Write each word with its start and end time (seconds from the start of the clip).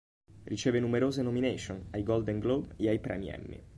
Riceve 0.45 0.79
numerose 0.79 1.21
"nomination" 1.21 1.85
ai 1.91 2.01
Golden 2.01 2.39
Globe 2.39 2.73
e 2.77 2.89
ai 2.89 2.99
Premi 2.99 3.29
Emmy. 3.29 3.63